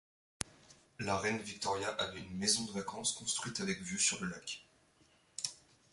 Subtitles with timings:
[0.97, 4.65] La reine Victoria avait une maison de vacances construite avec vue sur le lac.